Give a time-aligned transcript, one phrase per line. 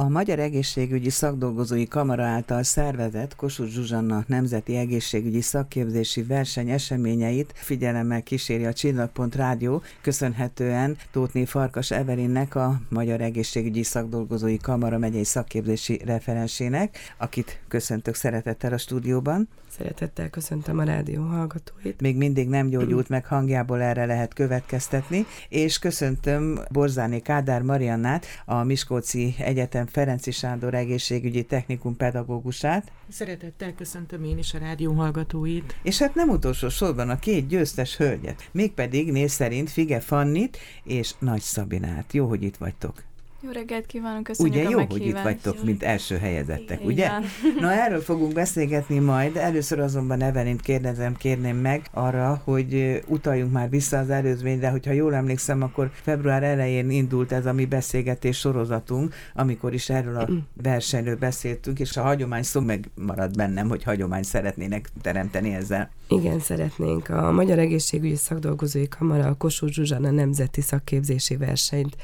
[0.00, 8.22] A Magyar Egészségügyi Szakdolgozói Kamara által szervezett Kossuth Zsuzsanna Nemzeti Egészségügyi Szakképzési Verseny eseményeit figyelemmel
[8.22, 16.00] kíséri a Csillagpont Rádió, köszönhetően Tótné Farkas Evelinnek, a Magyar Egészségügyi Szakdolgozói Kamara megyei szakképzési
[16.04, 19.48] referensének, akit köszöntök szeretettel a stúdióban.
[19.78, 22.00] Szeretettel köszöntöm a rádió hallgatóit.
[22.00, 28.64] Még mindig nem gyógyult meg hangjából, erre lehet következtetni, és köszöntöm Borzáné Kádár Mariannát, a
[28.64, 32.92] Miskolci Egyetem Ferenci Sándor egészségügyi technikum pedagógusát.
[33.08, 35.76] Szeretettel köszöntöm én is a rádió hallgatóit.
[35.82, 41.14] És hát nem utolsó sorban a két győztes hölgyet, mégpedig név szerint Fige Fannit és
[41.18, 42.12] Nagy Szabinát.
[42.12, 43.09] Jó, hogy itt vagytok.
[43.42, 45.02] Jó reggelt kívánunk, köszönjük Ugye a jó, meghívást.
[45.02, 47.04] hogy itt vagytok, mint első helyezettek, Igen, ugye?
[47.04, 47.24] igen.
[47.60, 53.70] Na erről fogunk beszélgetni majd, először azonban Evelint kérdezem, kérném meg arra, hogy utaljunk már
[53.70, 59.14] vissza az előzményre, hogyha jól emlékszem, akkor február elején indult ez a mi beszélgetés sorozatunk,
[59.34, 60.28] amikor is erről a
[60.62, 65.90] versenyről beszéltünk, és a hagyomány szó megmaradt bennem, hogy hagyomány szeretnének teremteni ezzel.
[66.08, 67.08] Igen, szeretnénk.
[67.08, 71.96] A Magyar Egészségügyi Szakdolgozói Kamara a Kossuth Zsuzsana Nemzeti Szakképzési Versenyt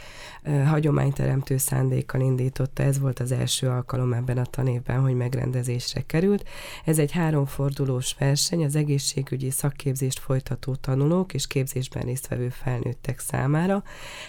[0.42, 0.66] eh,
[1.26, 2.82] hagyományteremtő szándékkal indította.
[2.82, 6.48] Ez volt az első alkalom ebben a tanévben, hogy megrendezésre került.
[6.84, 13.82] Ez egy háromfordulós verseny az egészségügyi szakképzést folytató tanulók és képzésben résztvevő felnőttek számára.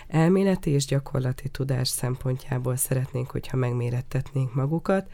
[0.07, 5.09] Elméleti és gyakorlati tudás szempontjából szeretnénk, hogyha megmérettetnénk magukat.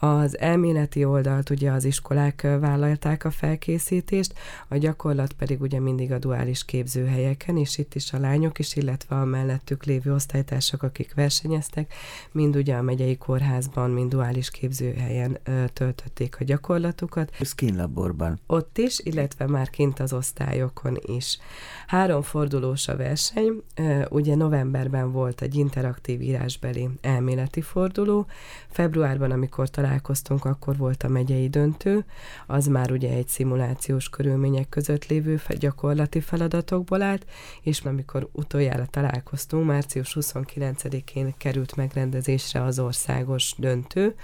[0.00, 4.34] Az elméleti oldalt ugye az iskolák vállalták a felkészítést,
[4.68, 9.16] a gyakorlat pedig ugye mindig a duális képzőhelyeken, és itt is a lányok is, illetve
[9.16, 11.94] a mellettük lévő osztálytársak, akik versenyeztek,
[12.32, 18.40] mind ugye a megyei kórházban, mind duális képzőhelyen ö, töltötték a gyakorlatukat, Skin laborban.
[18.46, 21.38] ott is, illetve már kint az osztályokon is.
[21.86, 28.26] Három fordulós a verseny, ö, ugye novemberben volt egy interaktív írásbeli elméleti forduló,
[28.70, 32.04] februárban, amikor találkoztunk, akkor volt a megyei döntő,
[32.46, 37.26] az már ugye egy szimulációs körülmények között lévő gyakorlati feladatokból állt,
[37.62, 44.14] és amikor utoljára találkoztunk, március 29-én került megrendezésre az országos döntő,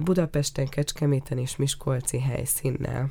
[0.00, 3.10] Budapesten, Kecskeméten és Miskolci helyszínnel.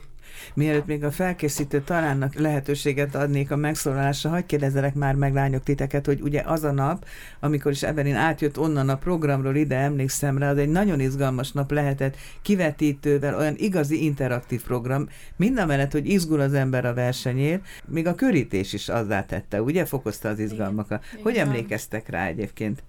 [0.53, 6.05] Mielőtt még a felkészítő talánnak lehetőséget adnék a megszólalásra, hagyd kérdezzelek már meg lányok titeket,
[6.05, 7.05] hogy ugye az a nap,
[7.39, 11.71] amikor is Evelyn átjött onnan a programról ide, emlékszem rá, az egy nagyon izgalmas nap
[11.71, 18.15] lehetett, kivetítővel, olyan igazi interaktív program, mindamellett, hogy izgul az ember a versenyért, még a
[18.15, 19.85] körítés is azzá tette, ugye?
[19.85, 21.03] Fokozta az izgalmakat.
[21.23, 22.83] Hogy emlékeztek rá egyébként?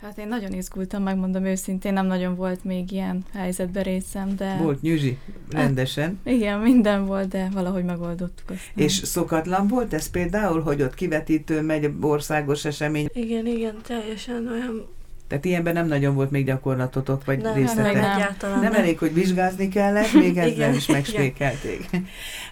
[0.00, 4.56] Hát én nagyon izgultam, megmondom őszintén, nem nagyon volt még ilyen helyzetben részem, de...
[4.56, 5.18] Volt nyüzsi,
[5.50, 6.20] rendesen.
[6.24, 8.60] Igen, minden volt, de valahogy megoldottuk azt.
[8.74, 14.86] És szokatlan volt ez például, hogy ott kivetítő megy országos esemény, Igen, igen, teljesen olyan
[15.30, 17.94] tehát ilyenben nem nagyon volt még gyakorlatotok, vagy nem, részletek.
[17.94, 18.60] nem, nem.
[18.60, 21.00] Nem elég, hogy vizsgázni kellett, még ezzel is igen.
[21.00, 21.88] megspékelték.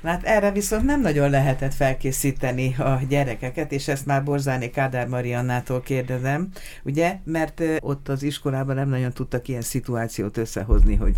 [0.02, 5.80] Hát erre viszont nem nagyon lehetett felkészíteni a gyerekeket, és ezt már Borzáné Kádár Mariannától
[5.82, 6.48] kérdezem,
[6.84, 11.16] ugye, mert ott az iskolában nem nagyon tudtak ilyen szituációt összehozni, hogy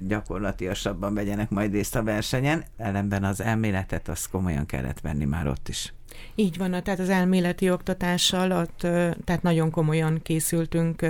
[0.00, 5.68] gyakorlatiasabban vegyenek majd részt a versenyen, ellenben az elméletet azt komolyan kellett venni már ott
[5.68, 5.92] is.
[6.34, 8.78] Így van, tehát az elméleti oktatással ott,
[9.24, 11.06] tehát nagyon komolyan készültünk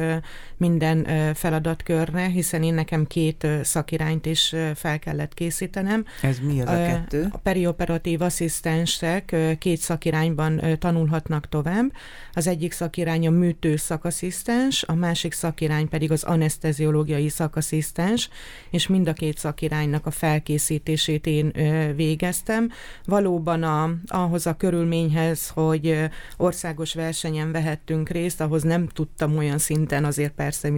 [0.56, 6.04] minden feladatkörre, hiszen én nekem két szakirányt is fel kellett készítenem.
[6.22, 7.28] Ez mi az a kettő?
[7.30, 11.92] A perioperatív asszisztensek két szakirányban tanulhatnak tovább.
[12.32, 18.28] Az egyik szakirány a műtő szakasszisztens, a másik szakirány pedig az aneszteziológiai szakasszisztens,
[18.70, 21.52] és mind a két szakiránynak a felkészítését én
[21.96, 22.70] végeztem.
[23.04, 24.56] Valóban a, ahhoz a
[24.94, 30.68] körülményhez, hogy országos versenyen vehettünk részt, ahhoz nem tudtam olyan szinten azért persze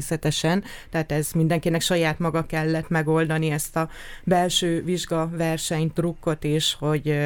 [0.90, 3.88] tehát ez mindenkinek saját maga kellett megoldani ezt a
[4.24, 7.18] belső vizsgaversenyt, trukkot is, hogy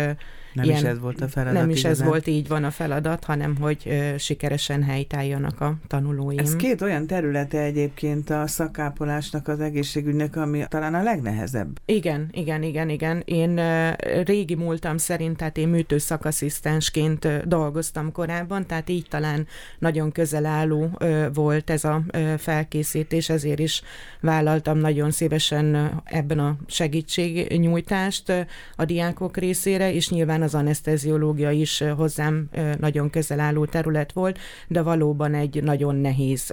[0.52, 2.08] Nem ilyen- is ez volt a feladat nem is ez igazán.
[2.08, 6.38] volt így van a feladat, hanem hogy ö, sikeresen helytálljanak a tanulóim.
[6.38, 11.78] Ez két olyan területe egyébként a szakápolásnak, az egészségügynek, ami talán a legnehezebb.
[11.84, 13.22] Igen, igen, igen, igen.
[13.24, 13.90] Én ö,
[14.24, 19.46] régi múltam szerint, tehát én műtőszakasszisztensként ö, dolgoztam korábban, tehát így talán
[19.78, 23.82] nagyon közel álló ö, volt ez a ö, felkészítés, ezért is
[24.20, 28.40] vállaltam nagyon szívesen ö, ebben a segítségnyújtást ö,
[28.76, 32.48] a diákok részére, és nyilván az aneszteziológia is hozzám
[32.78, 34.38] nagyon közel álló terület volt,
[34.68, 36.52] de valóban egy nagyon nehéz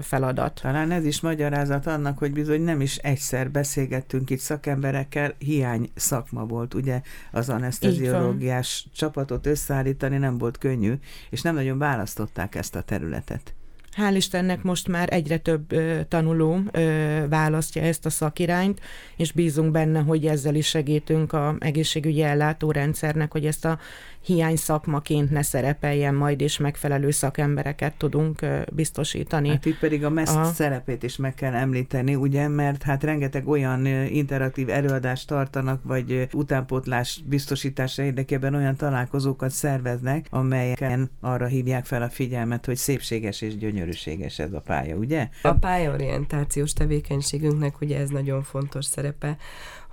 [0.00, 0.60] feladat.
[0.62, 6.44] Talán ez is magyarázat annak, hogy bizony nem is egyszer beszélgettünk itt szakemberekkel, hiány szakma
[6.44, 7.00] volt, ugye
[7.32, 10.94] az aneszteziológiás csapatot összeállítani nem volt könnyű,
[11.30, 13.54] és nem nagyon választották ezt a területet.
[13.96, 18.80] Hál' Istennek most már egyre több ö, tanuló ö, választja ezt a szakirányt,
[19.16, 23.78] és bízunk benne, hogy ezzel is segítünk a egészségügyi ellátórendszernek, hogy ezt a
[24.24, 29.48] hiány szakmaként ne szerepeljen majd, és megfelelő szakembereket tudunk biztosítani.
[29.48, 33.48] Hát itt pedig a MESZ A- szerepét is meg kell említeni, ugye, mert hát rengeteg
[33.48, 42.02] olyan interaktív előadást tartanak, vagy utánpótlás biztosítása érdekében olyan találkozókat szerveznek, amelyeken arra hívják fel
[42.02, 45.28] a figyelmet, hogy szépséges és gyönyörűséges ez a pálya, ugye?
[45.42, 49.36] A pályaorientációs tevékenységünknek ugye ez nagyon fontos szerepe.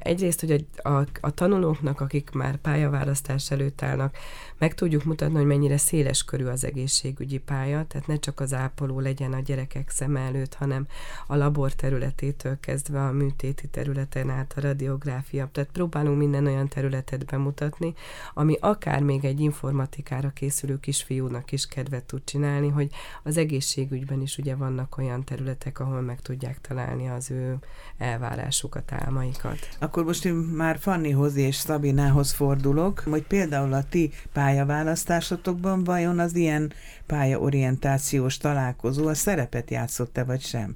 [0.03, 4.17] Egyrészt, hogy a, a, a tanulóknak, akik már pályaválasztás előtt állnak,
[4.57, 8.99] meg tudjuk mutatni, hogy mennyire széles körű az egészségügyi pálya, tehát ne csak az ápoló
[8.99, 10.87] legyen a gyerekek szem előtt, hanem
[11.27, 15.49] a labor területétől kezdve a műtéti területen át a radiográfia.
[15.51, 17.93] Tehát próbálunk minden olyan területet bemutatni,
[18.33, 22.89] ami akár még egy informatikára készülő kisfiúnak is kedvet tud csinálni, hogy
[23.23, 27.57] az egészségügyben is ugye vannak olyan területek, ahol meg tudják találni az ő
[27.97, 29.57] elvárásukat, álmaikat.
[29.91, 36.35] Akkor most én már Fannihoz és Szabinához fordulok, hogy például a ti pályaválasztásotokban vajon az
[36.35, 36.73] ilyen
[37.05, 40.75] pályaorientációs találkozó a szerepet játszott-e vagy sem?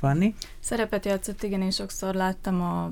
[0.00, 0.34] Fanni?
[0.60, 2.84] Szerepet játszott, igen, én sokszor láttam a,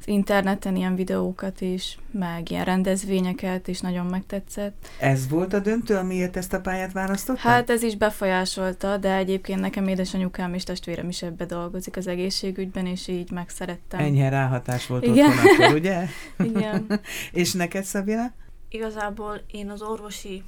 [0.00, 4.88] az interneten ilyen videókat is, meg ilyen rendezvényeket, és nagyon megtetszett.
[5.00, 7.42] Ez volt a döntő, amiért ezt a pályát választottad?
[7.42, 12.86] Hát ez is befolyásolta, de egyébként nekem édesanyukám és testvérem is ebbe dolgozik az egészségügyben,
[12.86, 14.00] és így megszerettem.
[14.00, 15.30] Enyhe ráhatás volt Igen.
[15.30, 16.06] otthon akkor, ugye?
[16.54, 17.00] Igen.
[17.32, 18.32] és neked, Szabina?
[18.68, 20.42] Igazából én az orvosi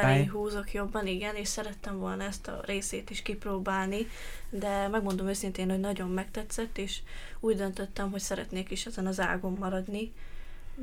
[0.00, 4.06] felé húzok jobban, igen, és szerettem volna ezt a részét is kipróbálni,
[4.50, 6.98] de megmondom őszintén, hogy nagyon megtetszett, és
[7.40, 10.12] úgy döntöttem, hogy szeretnék is ezen az ágon maradni,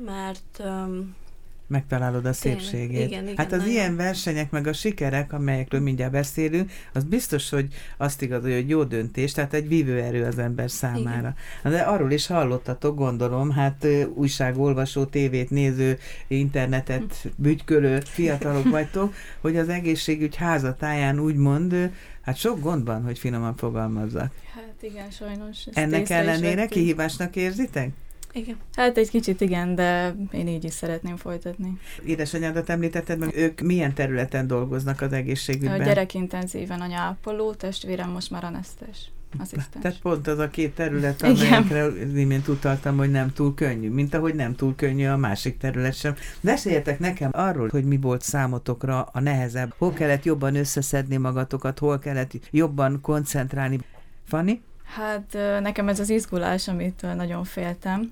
[0.04, 1.16] mert um,
[1.72, 3.06] Megtalálod a Tényleg, szépségét.
[3.06, 3.72] igen, igen, hát az nagyon.
[3.72, 7.66] ilyen versenyek, meg a sikerek, amelyekről mindjárt beszélünk, az biztos, hogy
[7.96, 11.34] azt igazolja, hogy jó döntés, tehát egy vívőerő az ember számára.
[11.62, 15.98] De arról is hallottatok, gondolom, hát újságolvasó, tévét néző,
[16.28, 21.90] internetet bütykölő fiatalok vagytok, hogy az egészségügy házatáján úgymond,
[22.22, 24.32] hát sok gond van, hogy finoman fogalmazzak.
[24.54, 25.66] Hát igen, sajnos.
[25.72, 27.90] Ennek ellenére kihívásnak érzitek?
[28.32, 28.56] Igen.
[28.74, 31.78] Hát egy kicsit igen, de én így is szeretném folytatni.
[32.04, 35.84] Édesanyádat említetted, meg ők milyen területen dolgoznak az A egészségügyben?
[35.84, 39.82] gyerekintenzíven anyápoló, testvérem most már anesztes, asszisztens.
[39.82, 44.34] Tehát pont az a két terület, amelyekre imént utaltam, hogy nem túl könnyű, mint ahogy
[44.34, 46.14] nem túl könnyű a másik terület sem.
[46.40, 51.98] Beszéljetek nekem arról, hogy mi volt számotokra a nehezebb, hol kellett jobban összeszedni magatokat, hol
[51.98, 53.78] kellett jobban koncentrálni.
[54.26, 54.60] Fanni?
[54.84, 58.10] Hát nekem ez az izgulás, amitől nagyon féltem.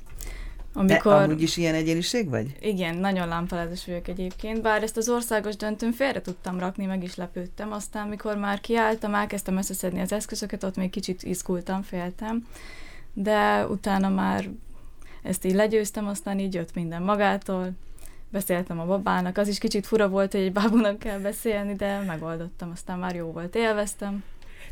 [0.72, 1.12] Amikor...
[1.12, 1.12] Amikor...
[1.12, 2.56] amúgy is ilyen egyéniség vagy?
[2.60, 7.14] Igen, nagyon lámpalázas vagyok egyébként, bár ezt az országos döntőn félre tudtam rakni, meg is
[7.14, 12.46] lepődtem, aztán mikor már kiálltam, elkezdtem összeszedni az eszközöket, ott még kicsit izgultam, féltem,
[13.12, 14.48] de utána már
[15.22, 17.70] ezt így legyőztem, aztán így jött minden magától,
[18.30, 22.70] beszéltem a babának, az is kicsit fura volt, hogy egy bábúnak kell beszélni, de megoldottam,
[22.70, 24.22] aztán már jó volt, élveztem.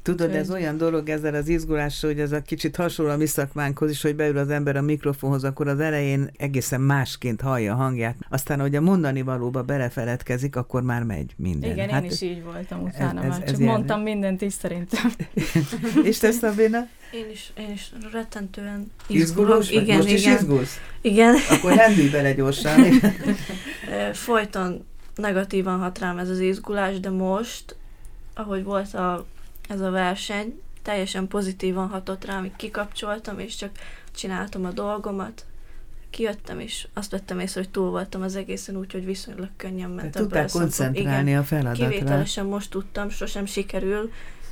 [0.02, 3.90] Tudod, ez olyan dolog ezzel az izgulással, hogy ez a kicsit hasonló a mi szakmánkhoz
[3.90, 8.16] is, hogy beül az ember a mikrofonhoz, akkor az elején egészen másként hallja a hangját.
[8.30, 11.70] Aztán, hogy a mondani valóba belefeledkezik, akkor már megy minden.
[11.70, 15.10] Igen, én is így voltam utána ez- már, ez csak ilyen- mondtam mindent is szerintem.
[16.08, 16.86] És te, Szabina?
[17.12, 19.82] Én is, én is rettentően Izgulós vagy?
[19.82, 20.34] Igen, Most is igen.
[20.37, 20.80] izgulsz?
[21.00, 21.34] Igen.
[21.50, 22.80] Akkor lendülj bele gyorsan.
[24.12, 27.76] Folyton negatívan hat rám ez az izgulás, de most,
[28.34, 29.26] ahogy volt a,
[29.68, 33.70] ez a verseny, teljesen pozitívan hatott rám, hogy kikapcsoltam, és csak
[34.14, 35.46] csináltam a dolgomat.
[36.10, 40.44] Kijöttem, és azt vettem észre, hogy túl voltam az egészen, úgyhogy viszonylag könnyen ment Tudtál
[40.44, 41.88] a koncentrálni a feladatra.
[41.88, 44.10] Kivételesen most tudtam, sosem sikerül,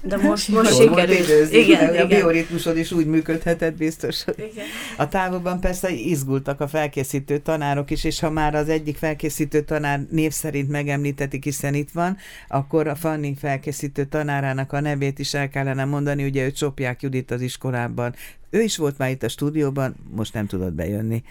[0.09, 1.19] de most, most Jól sikerült.
[1.19, 2.09] időzni, Igen, a igen.
[2.09, 4.25] bioritmusod is úgy működhetett biztos.
[4.37, 4.65] igen.
[4.97, 10.07] A távolban persze izgultak a felkészítő tanárok is, és ha már az egyik felkészítő tanár
[10.11, 12.17] név szerint megemlítetik, hiszen itt van,
[12.49, 17.31] akkor a Fanni felkészítő tanárának a nevét is el kellene mondani, ugye őt Csopják Judit
[17.31, 18.15] az iskolában.
[18.51, 21.23] Ő is volt már itt a stúdióban, most nem tudott bejönni.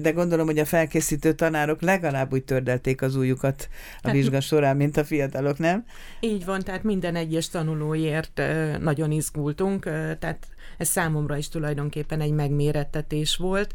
[0.00, 3.68] De gondolom, hogy a felkészítő tanárok legalább úgy tördelték az újukat
[4.02, 5.84] a vizsga során, mint a fiatalok, nem?
[6.20, 8.42] Így van, tehát minden egyes tanulóért
[8.80, 9.84] nagyon izgultunk,
[10.18, 10.46] tehát
[10.78, 13.72] ez számomra is tulajdonképpen egy megmérettetés volt,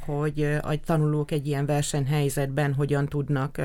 [0.00, 3.60] hogy a tanulók egy ilyen versenyhelyzetben hogyan tudnak,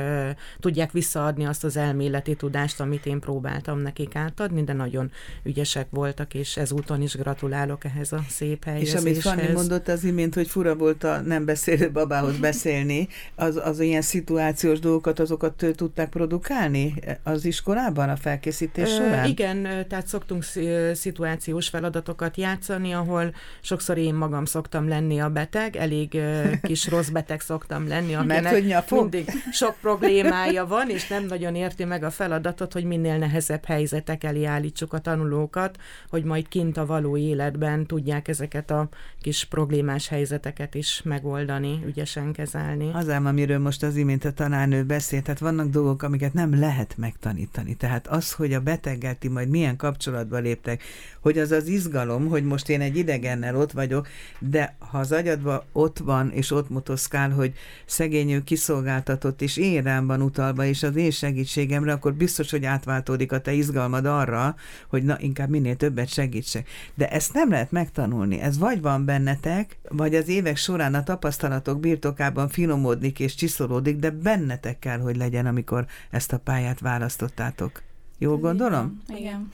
[0.59, 5.11] tudják visszaadni azt az elméleti tudást, amit én próbáltam nekik átadni, de nagyon
[5.43, 9.05] ügyesek voltak, és ezúton is gratulálok ehhez a szép helyezéshez.
[9.05, 13.59] És amit Fanni mondott az imént, hogy fura volt a nem beszélő babához beszélni, az,
[13.63, 19.27] az ilyen szituációs dolgokat, azokat tudták produkálni az iskolában a felkészítés során?
[19.27, 20.45] Igen, tehát szoktunk
[20.93, 26.21] szituációs feladatokat játszani, ahol sokszor én magam szoktam lenni a beteg, elég
[26.61, 28.55] kis rossz beteg szoktam lenni, akinek Mert,
[28.89, 33.65] hogy mindig sok problémája van, és nem nagyon érti meg a feladatot, hogy minél nehezebb
[33.65, 35.77] helyzetek elé állítsuk a tanulókat,
[36.09, 38.89] hogy majd kint a való életben tudják ezeket a
[39.21, 42.89] kis problémás helyzeteket is megoldani, ügyesen kezelni.
[42.93, 46.97] Az ám, amiről most az imént a tanárnő beszélt, tehát vannak dolgok, amiket nem lehet
[46.97, 47.75] megtanítani.
[47.75, 50.83] Tehát az, hogy a beteggel ti majd milyen kapcsolatba léptek,
[51.19, 54.07] hogy az az izgalom, hogy most én egy idegennel ott vagyok,
[54.39, 57.53] de ha az agyadban ott van, és ott motoszkál, hogy
[57.85, 63.31] szegényű kiszolgáltatott, és én rám van utalva, és az én segítségemre, akkor biztos, hogy átváltódik
[63.31, 64.55] a te izgalmad arra,
[64.87, 66.69] hogy na, inkább minél többet segítsek.
[66.93, 68.39] De ezt nem lehet megtanulni.
[68.39, 74.09] Ez vagy van bennetek, vagy az évek során a tapasztalatok birtokában finomódik és csiszolódik, de
[74.09, 77.81] bennetek kell, hogy legyen, amikor ezt a pályát választottátok.
[78.17, 79.01] Jól gondolom?
[79.07, 79.21] Igen.
[79.21, 79.51] Igen.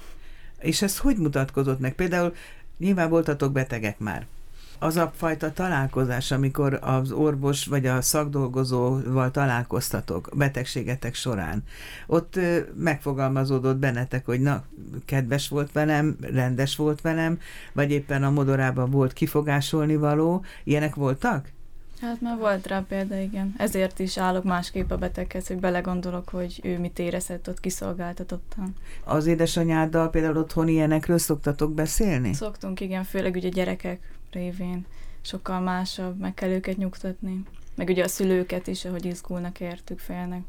[0.59, 1.93] És ez hogy mutatkozott meg?
[1.93, 2.33] Például
[2.77, 4.25] nyilván voltatok betegek már
[4.79, 11.63] az a fajta találkozás, amikor az orvos vagy a szakdolgozóval találkoztatok betegségetek során,
[12.07, 12.39] ott
[12.75, 14.63] megfogalmazódott bennetek, hogy na,
[15.05, 17.39] kedves volt velem, rendes volt velem,
[17.73, 21.51] vagy éppen a modorában volt kifogásolni való, ilyenek voltak?
[22.01, 23.53] Hát már volt rá példa, igen.
[23.57, 28.75] Ezért is állok másképp a beteghez, hogy belegondolok, hogy ő mit érezett ott kiszolgáltatottan.
[29.03, 32.33] Az édesanyáddal például otthon ilyenekről szoktatok beszélni?
[32.33, 34.85] Szoktunk, igen, főleg ugye gyerekek révén
[35.21, 37.43] sokkal másabb, meg kell őket nyugtatni.
[37.75, 40.41] Meg ugye a szülőket is, ahogy izgulnak értük, félnek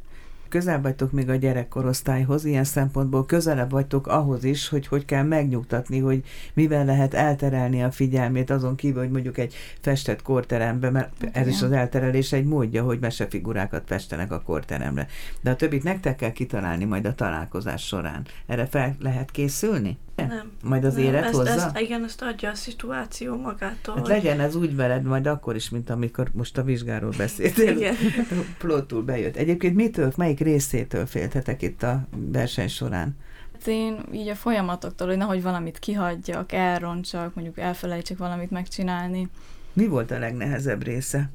[0.50, 5.98] közel vagytok még a gyerekkorosztályhoz, ilyen szempontból közelebb vagytok ahhoz is, hogy hogy kell megnyugtatni,
[5.98, 11.36] hogy mivel lehet elterelni a figyelmét azon kívül, hogy mondjuk egy festett korterembe, mert hát
[11.36, 15.06] ez is az elterelés egy módja, hogy mesefigurákat festenek a korteremre.
[15.40, 18.26] De a többit nektek kell kitalálni majd a találkozás során.
[18.46, 19.98] Erre fel lehet készülni?
[20.28, 20.50] Nem.
[20.62, 21.50] Majd az nem, élet ezt, hozza?
[21.50, 23.94] Ezt, igen, ezt adja a szituáció magától.
[23.94, 24.08] Hát hogy...
[24.08, 27.76] legyen ez úgy veled majd akkor is, mint amikor most a vizsgáról beszéltél.
[27.76, 27.94] igen.
[28.58, 29.36] Plotul bejött.
[29.36, 33.16] Egyébként mitől, melyik részétől féltetek itt a verseny során?
[33.52, 39.28] Hát én így a folyamatoktól, hogy nehogy valamit kihagyjak, elrontsak, mondjuk elfelejtsek valamit megcsinálni.
[39.72, 41.30] Mi volt a legnehezebb része?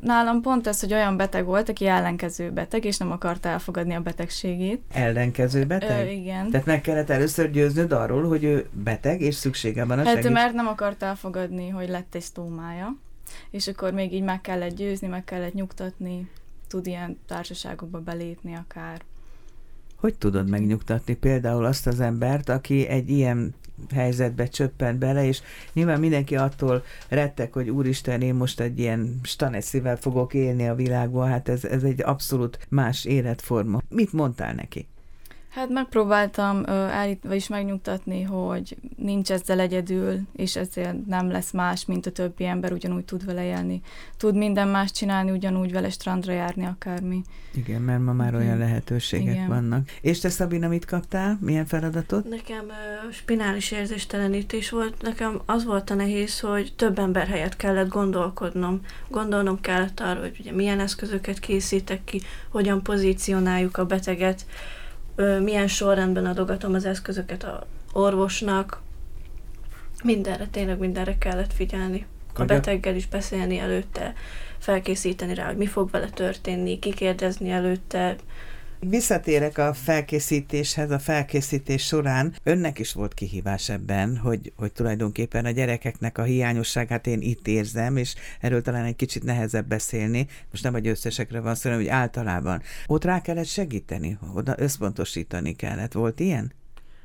[0.00, 4.00] Nálam pont ez, hogy olyan beteg volt, aki ellenkező beteg, és nem akart elfogadni a
[4.00, 4.82] betegségét.
[4.92, 6.06] Ellenkező beteg?
[6.06, 6.50] Ö, igen.
[6.50, 10.32] Tehát meg kellett először győznöd arról, hogy ő beteg, és szüksége van a hát, segítség.
[10.32, 12.96] mert nem akart elfogadni, hogy lett egy sztómája,
[13.50, 16.30] és akkor még így meg kellett győzni, meg kellett nyugtatni,
[16.68, 19.00] tud ilyen társaságokba belépni akár.
[19.96, 23.54] Hogy tudod megnyugtatni például azt az embert, aki egy ilyen
[23.94, 25.40] helyzetbe csöppent bele, és
[25.72, 31.28] nyilván mindenki attól rettek, hogy úristen, én most egy ilyen staneszivel fogok élni a világban,
[31.28, 33.82] hát ez, ez egy abszolút más életforma.
[33.88, 34.88] Mit mondtál neki?
[35.50, 42.06] Hát megpróbáltam állít, vagyis megnyugtatni, hogy nincs ezzel egyedül, és ezért nem lesz más, mint
[42.06, 43.80] a többi ember, ugyanúgy tud vele élni.
[44.16, 47.22] Tud minden más csinálni, ugyanúgy vele strandra járni, akármi.
[47.54, 49.48] Igen, mert ma már olyan lehetőségek Igen.
[49.48, 49.88] vannak.
[50.00, 51.38] És te Szabina, mit kaptál?
[51.40, 52.28] Milyen feladatot?
[52.28, 52.64] Nekem
[53.12, 55.02] spinális érzéstelenítés volt.
[55.02, 58.80] Nekem az volt a nehéz, hogy több ember helyett kellett gondolkodnom.
[59.08, 64.44] Gondolnom kellett arra, hogy ugye milyen eszközöket készítek ki, hogyan pozícionáljuk a beteget,
[65.16, 68.80] milyen sorrendben adogatom az eszközöket a orvosnak.
[70.02, 72.06] Mindenre, tényleg mindenre kellett figyelni.
[72.34, 74.14] A beteggel is beszélni előtte,
[74.58, 78.16] felkészíteni rá, hogy mi fog vele történni, kikérdezni előtte,
[78.86, 82.34] Visszatérek a felkészítéshez, a felkészítés során.
[82.42, 87.96] Önnek is volt kihívás ebben, hogy, hogy tulajdonképpen a gyerekeknek a hiányosságát én itt érzem,
[87.96, 90.26] és erről talán egy kicsit nehezebb beszélni.
[90.50, 92.62] Most nem a győztesekre van szó, hanem hogy általában.
[92.86, 95.92] Ott rá kellett segíteni, oda összpontosítani kellett.
[95.92, 96.52] Volt ilyen?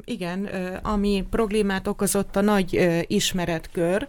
[0.04, 0.46] Igen,
[0.82, 4.08] ami problémát okozott a nagy ismeretkör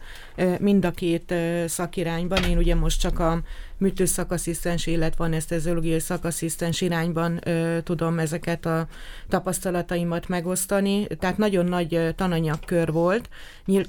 [0.59, 1.35] mind a két
[1.67, 2.43] szakirányban.
[2.43, 3.41] Én ugye most csak a
[3.79, 8.87] műtőszakasszisztens, illetve anesteziológiai szakasszisztens irányban ö, tudom ezeket a
[9.29, 11.07] tapasztalataimat megosztani.
[11.07, 13.29] Tehát nagyon nagy tananyagkör volt.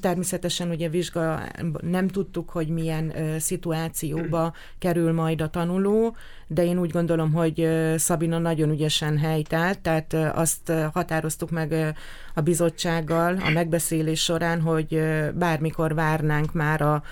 [0.01, 1.43] Természetesen ugye vizsga
[1.81, 6.15] nem tudtuk, hogy milyen szituációba kerül majd a tanuló,
[6.47, 11.95] de én úgy gondolom, hogy Szabina nagyon ügyesen helytált, tehát azt határoztuk meg
[12.33, 15.01] a bizottsággal a megbeszélés során, hogy
[15.33, 17.03] bármikor várnánk már a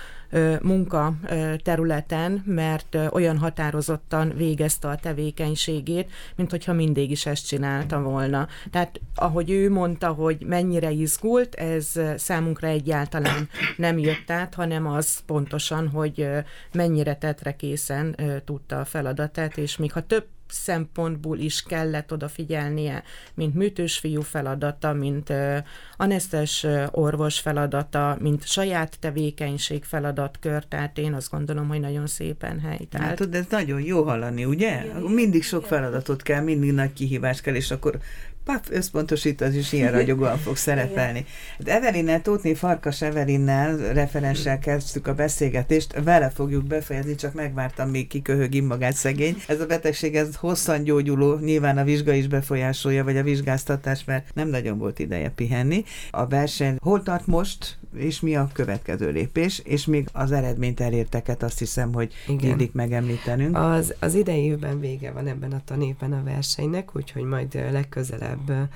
[0.62, 1.14] munka
[1.62, 8.48] területen, mert olyan határozottan végezte a tevékenységét, mint hogyha mindig is ezt csinálta volna.
[8.70, 15.18] Tehát ahogy ő mondta, hogy mennyire izgult, ez számunkra egyáltalán nem jött át, hanem az
[15.26, 16.28] pontosan, hogy
[16.72, 23.02] mennyire tetre készen tudta a feladatát, és még ha több szempontból is kellett odafigyelnie,
[23.34, 25.56] mint műtős fiú feladata, mint uh,
[25.96, 33.04] anesztes orvos feladata, mint saját tevékenység feladatkör, tehát én azt gondolom, hogy nagyon szépen helytált.
[33.04, 34.84] Hát, de ez nagyon jó hallani, ugye?
[35.08, 37.98] Mindig sok feladatot kell, mindig nagy kihívás kell, és akkor
[38.46, 41.24] paf, összpontosítasz, és ilyen ragyogóan fog szerepelni.
[41.58, 48.06] Hát Evelinnel, Tótné Farkas Evelinnel, referenssel kezdtük a beszélgetést, vele fogjuk befejezni, csak megvártam, még
[48.06, 49.36] kiköhög magát szegény.
[49.48, 54.34] Ez a betegség, ez hosszan gyógyuló, nyilván a vizsga is befolyásolja, vagy a vizsgáztatás, mert
[54.34, 55.84] nem nagyon volt ideje pihenni.
[56.10, 61.42] A verseny hol tart most, és mi a következő lépés, és még az eredményt elérteket
[61.42, 63.56] azt hiszem, hogy illik megemlítenünk.
[63.56, 68.68] Az, az idei évben vége van ebben a tanévben a versenynek, úgyhogy majd legközelebb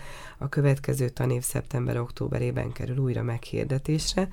[0.43, 4.29] a következő tanév szeptember-októberében kerül újra meghirdetésre,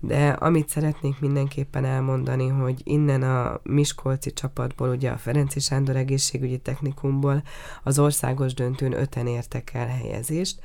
[0.00, 6.58] de amit szeretnék mindenképpen elmondani, hogy innen a Miskolci csapatból, ugye a Ferenci Sándor egészségügyi
[6.58, 7.42] technikumból
[7.82, 10.60] az országos döntőn öten értek el helyezést.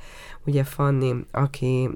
[0.46, 1.90] Ugye Fanni, aki,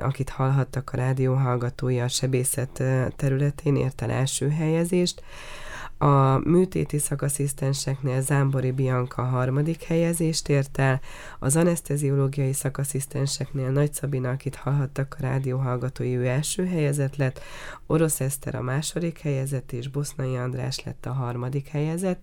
[0.00, 2.82] akit hallhattak a rádió hallgatója a sebészet
[3.16, 5.22] területén ért el első helyezést,
[5.98, 11.00] a műtéti szakasszisztenseknél Zámbori Bianca harmadik helyezést ért el,
[11.38, 17.40] az anesteziológiai szakasszisztenseknél Nagy Szabina, akit hallhattak a rádió hallgatói, ő első helyezett lett,
[17.86, 22.22] Orosz Eszter a második helyezett, és Bosznai András lett a harmadik helyezett.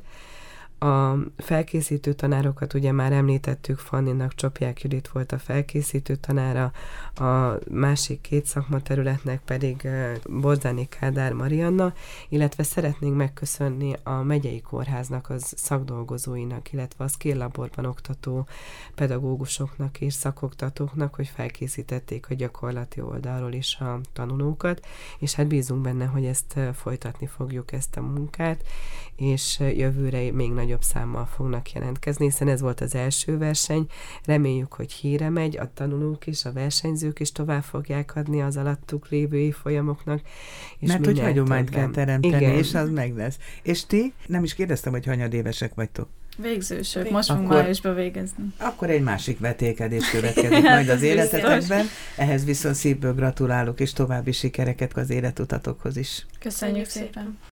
[0.85, 6.71] A felkészítő tanárokat ugye már említettük, Fanninak Csopják Judit volt a felkészítő tanára,
[7.15, 9.87] a másik két szakmaterületnek pedig
[10.29, 11.93] Borzáni Kádár Marianna,
[12.29, 18.47] illetve szeretnénk megköszönni a megyei kórháznak, az szakdolgozóinak, illetve a skill laborban oktató
[18.95, 24.85] pedagógusoknak és szakoktatóknak, hogy felkészítették a gyakorlati oldalról is a tanulókat,
[25.19, 28.63] és hát bízunk benne, hogy ezt folytatni fogjuk ezt a munkát,
[29.15, 33.86] és jövőre még nagyobb számmal fognak jelentkezni, hiszen ez volt az első verseny.
[34.25, 39.10] Reméljük, hogy híre megy, a tanulók is, a versenyzők is tovább fogják adni az alattuk
[39.10, 40.22] lévő folyamoknak.
[40.79, 42.57] És Mert hogy hagyományt kell teremteni, Igen.
[42.57, 43.38] és az meg lesz.
[43.61, 46.07] És ti, nem is kérdeztem, hogy hanyadévesek vagytok.
[46.38, 48.44] Végzősök, most fogunk májusba végezni.
[48.57, 51.85] Akkor egy másik vetélkedés következik majd az életetekben.
[52.18, 56.25] Ehhez viszont szívből gratulálok, és további sikereket az életutatokhoz is.
[56.40, 57.38] Köszönjük, Köszönjük szépen!